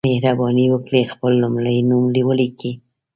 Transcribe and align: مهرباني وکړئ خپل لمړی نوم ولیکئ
مهرباني 0.09 0.65
وکړئ 0.69 1.03
خپل 1.13 1.31
لمړی 1.43 1.77
نوم 1.89 2.05
ولیکئ 2.27 2.73